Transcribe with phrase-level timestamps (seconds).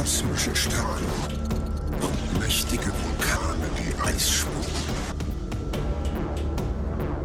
[0.00, 1.20] kosmische Strahlung
[2.00, 4.46] und mächtige Vulkane, die Eis.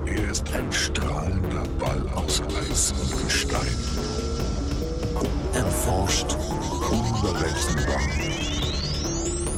[0.05, 3.77] Er ist ein strahlender Ball aus Eis und Gestein.
[5.53, 6.35] Erforscht,
[6.91, 8.01] unberechenbar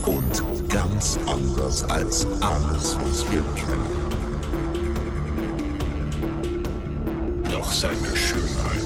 [0.05, 3.97] und ganz anders als alles, was wir kennen.
[7.51, 8.76] Doch seine Schönheit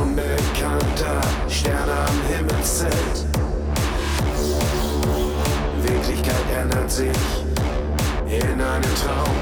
[0.00, 3.26] Unbekannter Stern am Himmelszelt.
[5.82, 7.16] Wirklichkeit ändert sich
[8.26, 9.36] in einen Traum.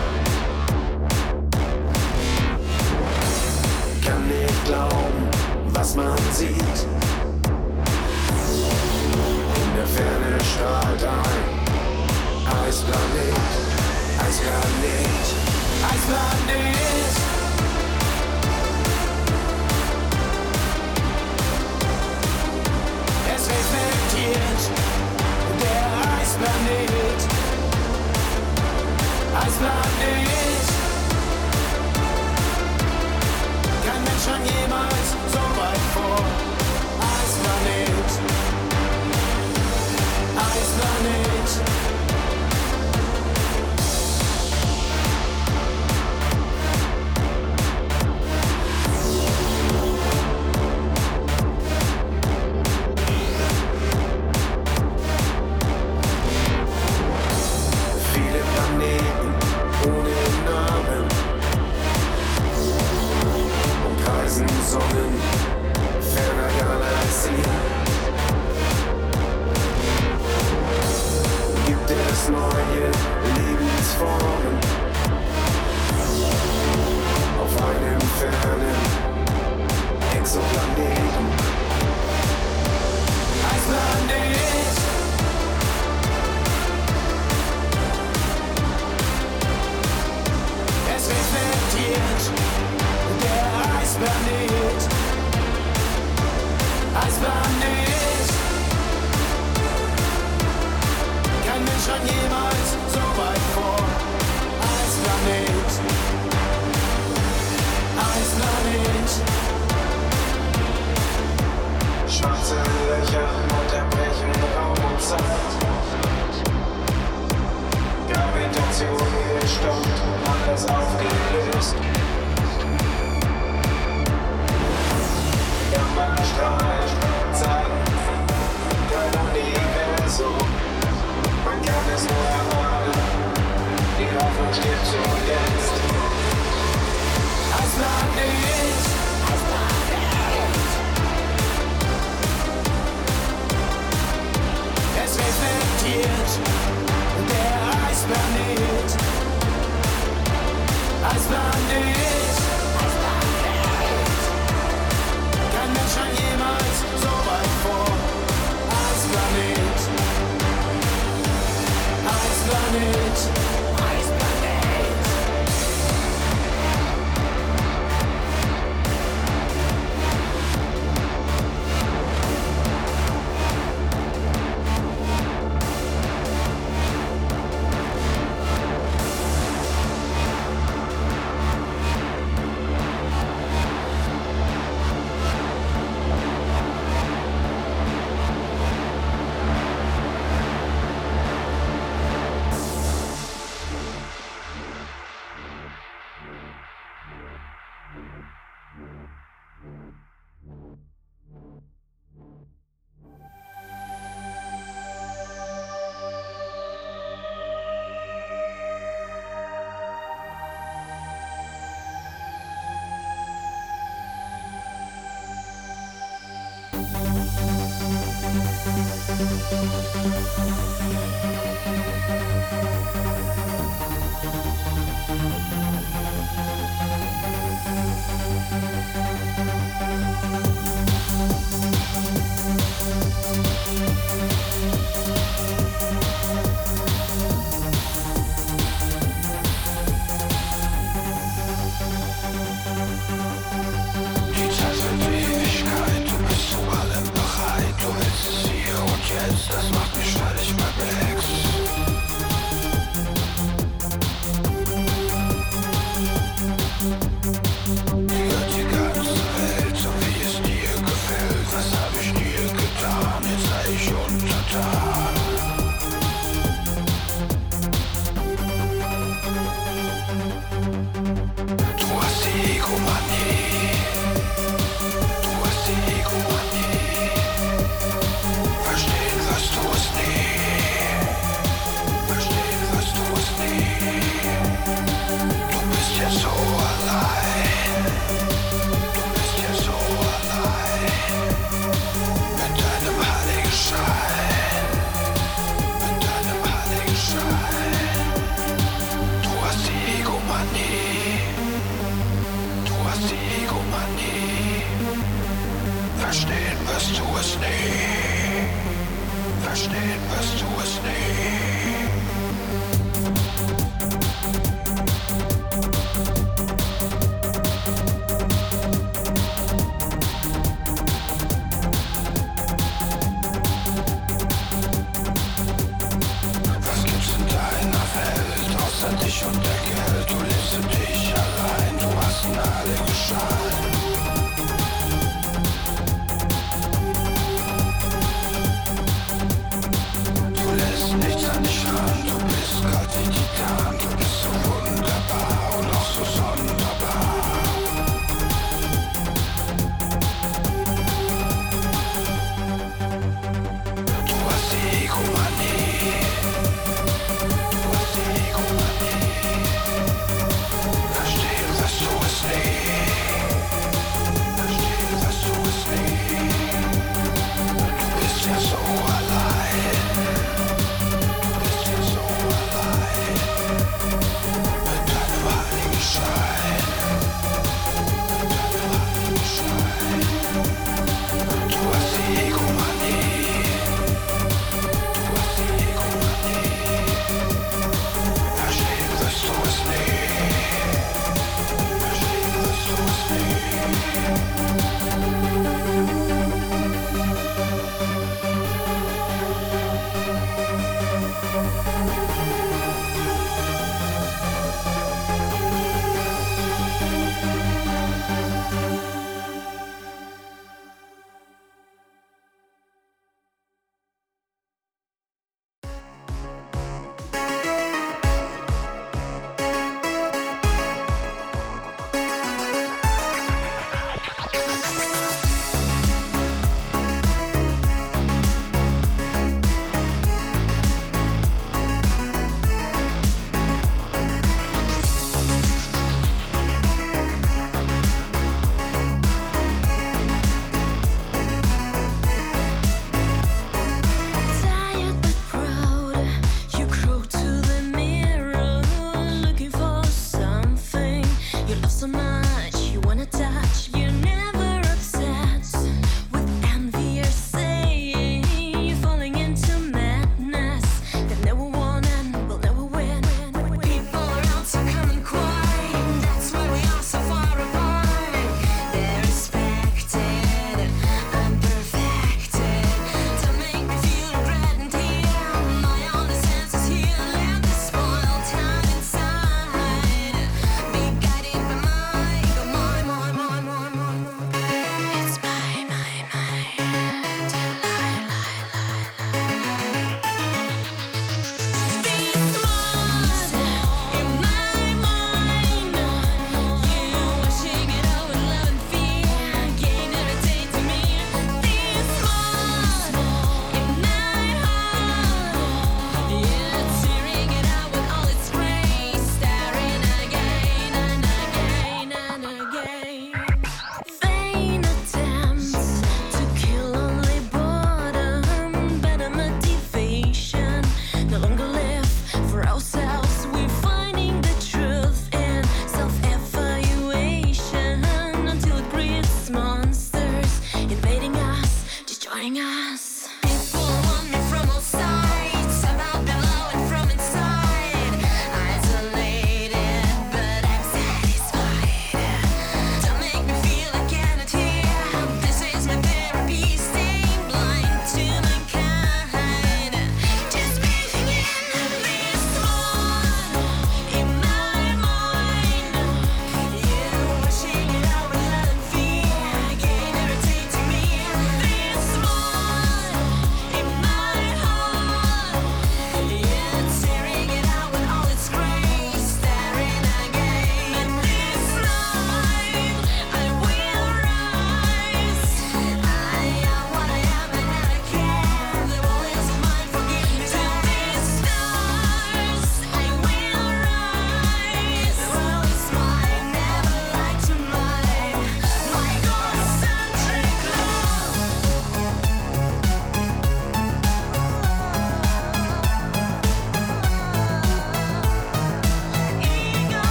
[4.05, 5.29] Kann nicht glauben,
[5.73, 6.87] was man sieht.
[9.57, 11.65] In der Ferne strahlt ein
[12.67, 13.35] Eisplanet,
[14.19, 15.27] Eisplanet,
[15.91, 17.34] Eisplanet.
[26.45, 27.23] Eisplanet.
[29.41, 30.67] Eisplanet.
[33.87, 36.25] Kein Mensch schon jemals so weit vor.
[37.01, 38.11] Eisplanet.
[40.37, 42.04] Eisplanet.